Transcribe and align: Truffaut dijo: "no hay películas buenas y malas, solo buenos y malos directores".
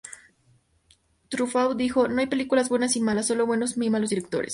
Truffaut 1.29 1.77
dijo: 1.77 2.07
"no 2.07 2.21
hay 2.21 2.25
películas 2.25 2.69
buenas 2.69 2.95
y 2.95 3.01
malas, 3.01 3.27
solo 3.27 3.45
buenos 3.45 3.77
y 3.77 3.87
malos 3.91 4.09
directores". 4.09 4.49